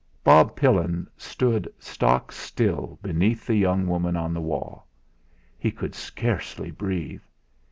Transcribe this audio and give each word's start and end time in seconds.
Bob 0.23 0.55
Pillin 0.55 1.05
stood 1.15 1.71
stock 1.77 2.31
still 2.31 2.97
beneath 3.03 3.45
the 3.45 3.53
young 3.53 3.85
woman 3.85 4.15
on 4.17 4.33
the 4.33 4.41
wall. 4.41 4.87
He 5.59 5.69
could 5.69 5.93
scarcely 5.93 6.71
breathe. 6.71 7.21